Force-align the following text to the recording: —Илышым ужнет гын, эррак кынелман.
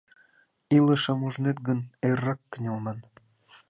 —Илышым 0.77 1.19
ужнет 1.27 1.57
гын, 1.67 1.79
эррак 2.07 2.39
кынелман. 2.51 2.97